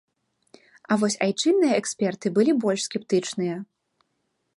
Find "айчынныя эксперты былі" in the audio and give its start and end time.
1.25-2.51